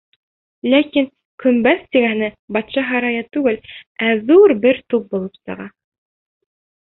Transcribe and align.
Ләкин 0.73 1.07
көмбәҙ 1.43 1.83
тигәне 1.95 2.29
батша 2.57 2.83
һарайы 2.91 3.21
түгел, 3.37 3.59
ә 4.07 4.15
ҙур 4.31 4.53
бер 4.63 4.79
туп 4.95 5.05
булып 5.13 5.37
сыға. 5.43 5.69